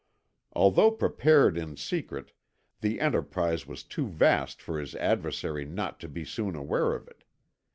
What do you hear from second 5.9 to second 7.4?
to be soon aware of it.